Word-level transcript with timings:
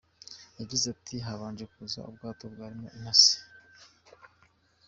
Yagize 0.59 0.85
ati 0.95 1.15
“Habanje 1.27 1.65
kuza 1.73 1.99
ubwato 2.09 2.43
bwarimo 2.53 2.87
intasi. 2.95 3.35